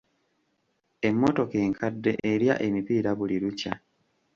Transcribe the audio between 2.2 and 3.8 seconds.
erya emipiira buli lukya.